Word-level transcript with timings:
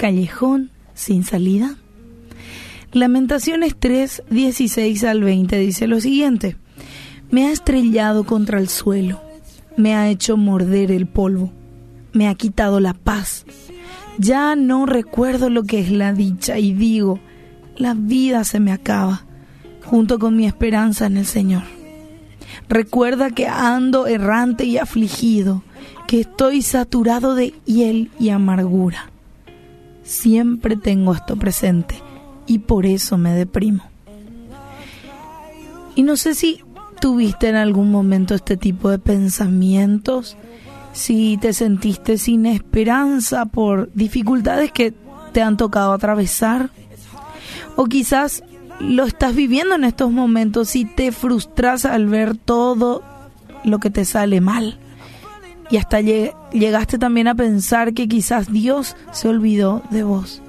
callejón 0.00 0.70
sin 0.94 1.24
salida? 1.24 1.76
Lamentaciones 2.92 3.76
3, 3.78 4.22
16 4.30 5.04
al 5.04 5.22
20 5.22 5.58
dice 5.58 5.86
lo 5.86 6.00
siguiente, 6.00 6.56
me 7.30 7.46
ha 7.46 7.52
estrellado 7.52 8.24
contra 8.24 8.58
el 8.58 8.70
suelo, 8.70 9.20
me 9.76 9.94
ha 9.94 10.08
hecho 10.08 10.38
morder 10.38 10.90
el 10.90 11.06
polvo, 11.06 11.52
me 12.14 12.28
ha 12.28 12.34
quitado 12.34 12.80
la 12.80 12.94
paz, 12.94 13.44
ya 14.16 14.56
no 14.56 14.86
recuerdo 14.86 15.50
lo 15.50 15.64
que 15.64 15.80
es 15.80 15.92
la 15.92 16.14
dicha 16.14 16.58
y 16.58 16.72
digo, 16.72 17.20
la 17.76 17.92
vida 17.92 18.44
se 18.44 18.58
me 18.58 18.72
acaba, 18.72 19.26
junto 19.84 20.18
con 20.18 20.34
mi 20.34 20.46
esperanza 20.46 21.04
en 21.04 21.18
el 21.18 21.26
Señor. 21.26 21.64
Recuerda 22.70 23.32
que 23.32 23.48
ando 23.48 24.06
errante 24.06 24.64
y 24.64 24.78
afligido, 24.78 25.62
que 26.06 26.20
estoy 26.20 26.62
saturado 26.62 27.34
de 27.34 27.52
hiel 27.66 28.10
y 28.18 28.30
amargura. 28.30 29.10
Siempre 30.10 30.74
tengo 30.74 31.14
esto 31.14 31.36
presente 31.36 31.94
y 32.44 32.58
por 32.58 32.84
eso 32.84 33.16
me 33.16 33.32
deprimo. 33.32 33.84
Y 35.94 36.02
no 36.02 36.16
sé 36.16 36.34
si 36.34 36.64
tuviste 37.00 37.48
en 37.48 37.54
algún 37.54 37.92
momento 37.92 38.34
este 38.34 38.56
tipo 38.56 38.90
de 38.90 38.98
pensamientos, 38.98 40.36
si 40.92 41.38
te 41.40 41.52
sentiste 41.52 42.18
sin 42.18 42.46
esperanza 42.46 43.46
por 43.46 43.88
dificultades 43.92 44.72
que 44.72 44.92
te 45.30 45.42
han 45.42 45.56
tocado 45.56 45.92
atravesar, 45.92 46.70
o 47.76 47.84
quizás 47.84 48.42
lo 48.80 49.04
estás 49.04 49.36
viviendo 49.36 49.76
en 49.76 49.84
estos 49.84 50.10
momentos 50.10 50.74
y 50.74 50.86
te 50.86 51.12
frustras 51.12 51.84
al 51.84 52.08
ver 52.08 52.36
todo 52.36 53.04
lo 53.62 53.78
que 53.78 53.90
te 53.90 54.04
sale 54.04 54.40
mal. 54.40 54.76
Y 55.70 55.76
hasta 55.76 56.00
llegaste 56.00 56.98
también 56.98 57.28
a 57.28 57.34
pensar 57.34 57.94
que 57.94 58.08
quizás 58.08 58.52
Dios 58.52 58.96
se 59.12 59.28
olvidó 59.28 59.82
de 59.90 60.02
vos. 60.02 60.42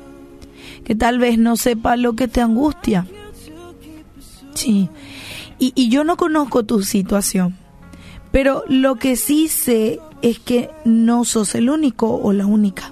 Que 0.84 0.96
tal 0.96 1.20
vez 1.20 1.38
no 1.38 1.58
sepa 1.58 1.96
lo 1.96 2.14
que 2.14 2.28
te 2.28 2.42
angustia. 2.42 3.06
Sí. 4.56 4.90
Y, 5.60 5.74
y 5.76 5.90
yo 5.90 6.04
no 6.04 6.18
conozco 6.18 6.64
tu 6.64 6.82
situación. 6.82 7.56
Pero 8.32 8.64
lo 8.68 8.96
que 8.96 9.16
sí 9.16 9.48
sé 9.48 10.00
es 10.22 10.40
que 10.40 10.70
no 10.86 11.24
sos 11.26 11.54
el 11.54 11.70
único 11.70 12.16
o 12.16 12.34
la 12.34 12.46
única. 12.46 12.92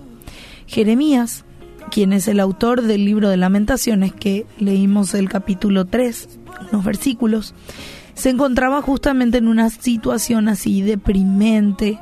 Jeremías 0.67 1.45
quien 1.89 2.13
es 2.13 2.27
el 2.27 2.39
autor 2.39 2.83
del 2.83 3.03
libro 3.05 3.29
de 3.29 3.37
lamentaciones, 3.37 4.13
que 4.13 4.45
leímos 4.57 5.13
el 5.13 5.27
capítulo 5.27 5.85
3, 5.85 6.39
unos 6.71 6.85
versículos, 6.85 7.53
se 8.13 8.29
encontraba 8.29 8.81
justamente 8.81 9.37
en 9.37 9.47
una 9.47 9.69
situación 9.69 10.47
así 10.47 10.81
deprimente. 10.81 11.99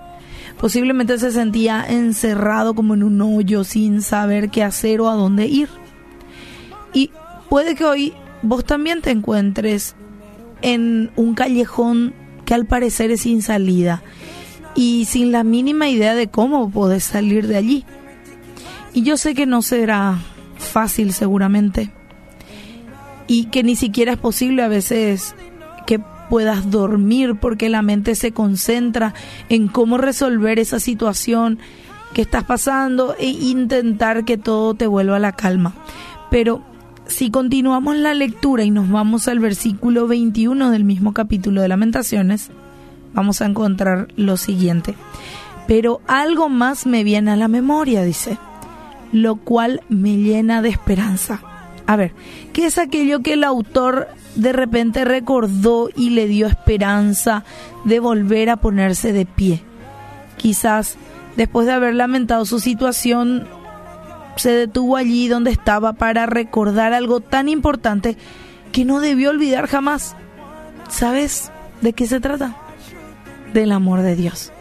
Posiblemente 0.59 1.17
se 1.19 1.31
sentía 1.31 1.85
encerrado 1.87 2.73
como 2.73 2.95
en 2.95 3.03
un 3.03 3.21
hoyo 3.21 3.63
sin 3.63 4.01
saber 4.01 4.49
qué 4.49 4.63
hacer 4.63 5.01
o 5.01 5.09
a 5.09 5.13
dónde 5.13 5.45
ir. 5.45 5.69
Y 6.93 7.11
puede 7.49 7.75
que 7.75 7.85
hoy 7.85 8.13
vos 8.41 8.65
también 8.65 9.01
te 9.01 9.11
encuentres 9.11 9.95
en 10.61 11.11
un 11.15 11.35
callejón 11.35 12.13
que 12.45 12.53
al 12.53 12.65
parecer 12.65 13.11
es 13.11 13.21
sin 13.21 13.41
salida 13.41 14.01
y 14.73 15.05
sin 15.05 15.31
la 15.31 15.43
mínima 15.43 15.89
idea 15.89 16.15
de 16.15 16.27
cómo 16.27 16.71
podés 16.71 17.03
salir 17.03 17.47
de 17.47 17.57
allí. 17.57 17.85
Y 18.93 19.03
yo 19.03 19.17
sé 19.17 19.35
que 19.35 19.45
no 19.45 19.61
será 19.61 20.17
fácil 20.57 21.13
seguramente. 21.13 21.91
Y 23.27 23.45
que 23.45 23.61
ni 23.61 23.75
siquiera 23.75 24.13
es 24.13 24.17
posible 24.17 24.63
a 24.63 24.67
veces 24.67 25.35
que 25.85 25.99
puedas 26.29 26.69
dormir 26.69 27.35
porque 27.35 27.69
la 27.69 27.81
mente 27.81 28.15
se 28.15 28.31
concentra 28.31 29.13
en 29.49 29.67
cómo 29.67 29.97
resolver 29.97 30.59
esa 30.59 30.79
situación 30.79 31.59
que 32.13 32.21
estás 32.21 32.43
pasando 32.43 33.15
e 33.19 33.27
intentar 33.27 34.25
que 34.25 34.37
todo 34.37 34.73
te 34.73 34.87
vuelva 34.87 35.17
a 35.17 35.19
la 35.19 35.33
calma. 35.33 35.73
Pero 36.29 36.61
si 37.05 37.31
continuamos 37.31 37.95
la 37.97 38.13
lectura 38.13 38.63
y 38.63 38.71
nos 38.71 38.89
vamos 38.89 39.27
al 39.27 39.39
versículo 39.39 40.07
21 40.07 40.71
del 40.71 40.83
mismo 40.83 41.13
capítulo 41.13 41.61
de 41.61 41.67
Lamentaciones, 41.67 42.49
vamos 43.13 43.41
a 43.41 43.45
encontrar 43.45 44.07
lo 44.15 44.37
siguiente. 44.37 44.95
Pero 45.67 46.01
algo 46.07 46.49
más 46.49 46.85
me 46.85 47.03
viene 47.03 47.31
a 47.31 47.35
la 47.35 47.47
memoria, 47.47 48.03
dice 48.03 48.37
lo 49.11 49.37
cual 49.37 49.81
me 49.89 50.17
llena 50.17 50.61
de 50.61 50.69
esperanza. 50.69 51.41
A 51.87 51.95
ver, 51.95 52.11
¿qué 52.51 52.65
es 52.65 52.77
aquello 52.77 53.21
que 53.21 53.33
el 53.33 53.45
autor 53.45 54.09
de 54.35 54.51
repente 54.51 55.05
recordó 55.05 55.89
y 55.95 56.09
le 56.11 56.27
dio 56.27 56.45
esperanza 56.45 57.45
de 57.85 58.01
volver 58.01 58.49
a 58.49 58.57
ponerse 58.57 59.13
de 59.13 59.25
pie? 59.25 59.61
Quizás 60.35 60.97
después 61.37 61.65
de 61.65 61.71
haber 61.71 61.95
lamentado 61.95 62.43
su 62.43 62.59
situación, 62.59 63.47
se 64.35 64.51
detuvo 64.51 64.97
allí 64.97 65.29
donde 65.29 65.51
estaba 65.51 65.93
para 65.93 66.25
recordar 66.25 66.91
algo 66.91 67.21
tan 67.21 67.47
importante 67.47 68.17
que 68.73 68.83
no 68.83 68.99
debió 68.99 69.29
olvidar 69.29 69.67
jamás. 69.67 70.15
¿Sabes 70.89 71.51
de 71.81 71.93
qué 71.93 72.05
se 72.05 72.19
trata? 72.19 72.57
Del 73.53 73.71
amor 73.71 74.01
de 74.01 74.17
Dios. 74.17 74.51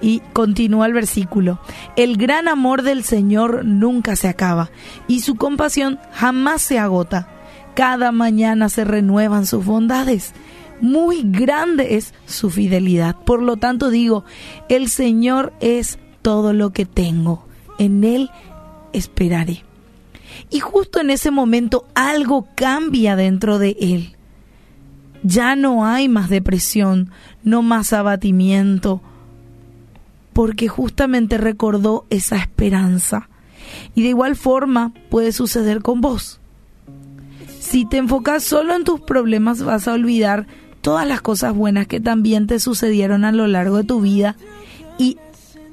Y 0.00 0.20
continúa 0.32 0.86
el 0.86 0.92
versículo, 0.92 1.58
el 1.96 2.16
gran 2.16 2.48
amor 2.48 2.82
del 2.82 3.02
Señor 3.02 3.64
nunca 3.64 4.14
se 4.16 4.28
acaba 4.28 4.70
y 5.08 5.20
su 5.20 5.36
compasión 5.36 5.98
jamás 6.12 6.62
se 6.62 6.78
agota. 6.78 7.28
Cada 7.74 8.12
mañana 8.12 8.68
se 8.68 8.84
renuevan 8.84 9.46
sus 9.46 9.64
bondades. 9.64 10.32
Muy 10.80 11.22
grande 11.24 11.96
es 11.96 12.14
su 12.26 12.50
fidelidad. 12.50 13.16
Por 13.16 13.42
lo 13.42 13.56
tanto 13.56 13.90
digo, 13.90 14.24
el 14.68 14.88
Señor 14.88 15.52
es 15.60 15.98
todo 16.22 16.52
lo 16.52 16.70
que 16.70 16.84
tengo. 16.84 17.46
En 17.78 18.04
Él 18.04 18.30
esperaré. 18.92 19.64
Y 20.50 20.60
justo 20.60 21.00
en 21.00 21.10
ese 21.10 21.30
momento 21.30 21.86
algo 21.94 22.48
cambia 22.54 23.16
dentro 23.16 23.58
de 23.58 23.76
Él. 23.80 24.16
Ya 25.22 25.56
no 25.56 25.84
hay 25.84 26.08
más 26.08 26.28
depresión, 26.28 27.10
no 27.42 27.62
más 27.62 27.92
abatimiento, 27.92 29.00
porque 30.36 30.68
justamente 30.68 31.38
recordó 31.38 32.04
esa 32.10 32.36
esperanza. 32.36 33.30
Y 33.94 34.02
de 34.02 34.10
igual 34.10 34.36
forma 34.36 34.92
puede 35.08 35.32
suceder 35.32 35.80
con 35.80 36.02
vos. 36.02 36.40
Si 37.58 37.86
te 37.86 37.96
enfocas 37.96 38.44
solo 38.44 38.76
en 38.76 38.84
tus 38.84 39.00
problemas 39.00 39.62
vas 39.62 39.88
a 39.88 39.94
olvidar 39.94 40.46
todas 40.82 41.08
las 41.08 41.22
cosas 41.22 41.54
buenas 41.54 41.86
que 41.86 42.00
también 42.00 42.46
te 42.46 42.60
sucedieron 42.60 43.24
a 43.24 43.32
lo 43.32 43.46
largo 43.46 43.78
de 43.78 43.84
tu 43.84 44.02
vida 44.02 44.36
y 44.98 45.16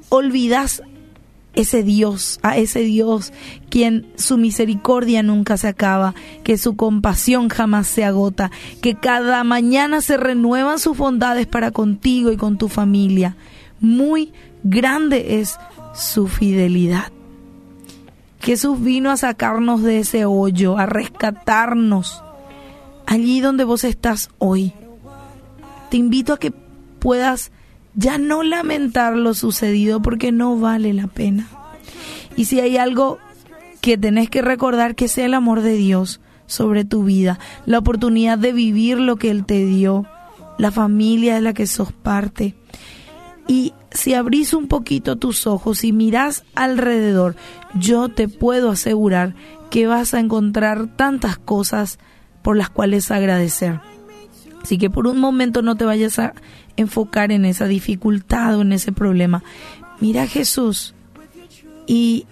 olvidas 0.08 0.82
ese 1.52 1.82
Dios, 1.82 2.40
a 2.40 2.56
ese 2.56 2.80
Dios 2.80 3.34
quien 3.68 4.06
su 4.16 4.38
misericordia 4.38 5.22
nunca 5.22 5.58
se 5.58 5.68
acaba, 5.68 6.14
que 6.42 6.56
su 6.56 6.74
compasión 6.74 7.50
jamás 7.50 7.86
se 7.86 8.02
agota, 8.02 8.50
que 8.80 8.94
cada 8.94 9.44
mañana 9.44 10.00
se 10.00 10.16
renuevan 10.16 10.78
sus 10.78 10.96
bondades 10.96 11.46
para 11.46 11.70
contigo 11.70 12.32
y 12.32 12.38
con 12.38 12.56
tu 12.56 12.70
familia. 12.70 13.36
Muy 13.84 14.32
grande 14.62 15.40
es 15.40 15.58
su 15.92 16.26
fidelidad. 16.26 17.12
Jesús 18.40 18.82
vino 18.82 19.10
a 19.10 19.18
sacarnos 19.18 19.82
de 19.82 19.98
ese 19.98 20.24
hoyo, 20.24 20.78
a 20.78 20.86
rescatarnos 20.86 22.22
allí 23.04 23.40
donde 23.40 23.64
vos 23.64 23.84
estás 23.84 24.30
hoy. 24.38 24.72
Te 25.90 25.98
invito 25.98 26.32
a 26.32 26.38
que 26.38 26.50
puedas 26.98 27.52
ya 27.94 28.16
no 28.16 28.42
lamentar 28.42 29.16
lo 29.16 29.34
sucedido 29.34 30.00
porque 30.00 30.32
no 30.32 30.58
vale 30.58 30.94
la 30.94 31.06
pena. 31.06 31.46
Y 32.36 32.46
si 32.46 32.60
hay 32.60 32.78
algo 32.78 33.18
que 33.82 33.98
tenés 33.98 34.30
que 34.30 34.40
recordar, 34.40 34.94
que 34.94 35.08
sea 35.08 35.26
el 35.26 35.34
amor 35.34 35.60
de 35.60 35.76
Dios 35.76 36.22
sobre 36.46 36.86
tu 36.86 37.04
vida, 37.04 37.38
la 37.66 37.80
oportunidad 37.80 38.38
de 38.38 38.54
vivir 38.54 38.98
lo 38.98 39.16
que 39.16 39.30
Él 39.30 39.44
te 39.44 39.66
dio, 39.66 40.06
la 40.56 40.70
familia 40.70 41.34
de 41.34 41.42
la 41.42 41.52
que 41.52 41.66
sos 41.66 41.92
parte. 41.92 42.54
Y 43.46 43.74
si 43.90 44.14
abrís 44.14 44.54
un 44.54 44.68
poquito 44.68 45.16
tus 45.16 45.46
ojos 45.46 45.84
y 45.84 45.92
mirás 45.92 46.44
alrededor, 46.54 47.36
yo 47.74 48.08
te 48.08 48.28
puedo 48.28 48.70
asegurar 48.70 49.34
que 49.70 49.86
vas 49.86 50.14
a 50.14 50.20
encontrar 50.20 50.86
tantas 50.96 51.36
cosas 51.38 51.98
por 52.42 52.56
las 52.56 52.70
cuales 52.70 53.10
agradecer. 53.10 53.80
Así 54.62 54.78
que 54.78 54.88
por 54.88 55.06
un 55.06 55.18
momento 55.18 55.62
no 55.62 55.76
te 55.76 55.84
vayas 55.84 56.18
a 56.18 56.32
enfocar 56.76 57.32
en 57.32 57.44
esa 57.44 57.66
dificultad 57.66 58.56
o 58.56 58.62
en 58.62 58.72
ese 58.72 58.92
problema. 58.92 59.42
Mira 60.00 60.22
a 60.22 60.26
Jesús 60.26 60.94
y, 61.86 62.26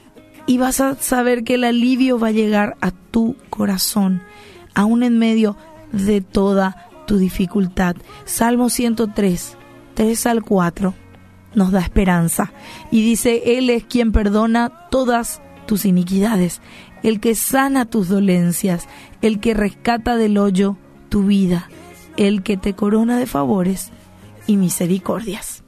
y 0.47 0.57
vas 0.57 0.81
a 0.81 0.95
saber 0.95 1.45
que 1.45 1.55
el 1.55 1.65
alivio 1.65 2.19
va 2.19 2.29
a 2.29 2.33
llegar 2.33 2.77
a 2.81 2.91
tu 2.91 3.37
corazón, 3.51 4.23
aún 4.75 5.03
en 5.03 5.19
medio 5.19 5.57
de 5.93 6.23
toda 6.23 6.89
tu 7.07 7.19
dificultad. 7.19 7.97
Salmo 8.25 8.71
103, 8.71 9.57
3 9.95 10.27
al 10.27 10.43
4 10.43 11.02
nos 11.55 11.73
da 11.73 11.81
esperanza. 11.81 12.53
Y 12.91 13.03
dice, 13.03 13.59
Él 13.59 13.71
es 13.71 13.85
quien 13.85 14.13
perdona 14.13 14.89
todas 14.91 15.43
tus 15.67 15.85
iniquidades, 15.85 16.61
el 17.03 17.21
que 17.21 17.35
sana 17.35 17.85
tus 17.85 18.09
dolencias, 18.09 18.89
el 19.21 19.41
que 19.41 19.55
rescata 19.55 20.17
del 20.17 20.39
hoyo 20.39 20.77
tu 21.09 21.25
vida, 21.25 21.69
el 22.17 22.43
que 22.43 22.57
te 22.57 22.75
corona 22.75 23.19
de 23.19 23.27
favores 23.27 23.91
y 24.47 24.57
misericordias. 24.57 25.52